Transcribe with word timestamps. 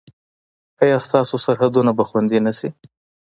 ایا 0.83 0.97
ستاسو 1.05 1.35
سرحدونه 1.45 1.91
به 1.97 2.03
خوندي 2.09 2.39
نه 2.45 2.53
شي؟ 2.59 2.69